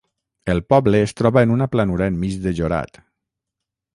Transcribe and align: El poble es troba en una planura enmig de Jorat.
El 0.53 0.61
poble 0.73 1.01
es 1.07 1.13
troba 1.21 1.43
en 1.47 1.53
una 1.57 1.67
planura 1.75 2.09
enmig 2.13 2.39
de 2.47 2.57
Jorat. 2.61 3.01